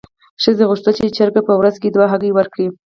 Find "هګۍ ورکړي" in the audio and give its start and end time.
2.11-2.67